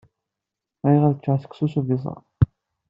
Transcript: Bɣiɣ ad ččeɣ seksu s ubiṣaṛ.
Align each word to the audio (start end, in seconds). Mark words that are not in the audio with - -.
Bɣiɣ 0.81 1.03
ad 1.05 1.17
ččeɣ 1.19 1.37
seksu 1.39 1.67
s 1.73 1.75
ubiṣaṛ. 1.79 2.21